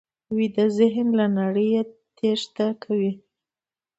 [0.35, 1.69] ویده ذهن له نړۍ
[2.17, 3.13] تېښته کوي